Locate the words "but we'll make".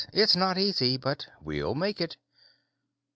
0.97-2.01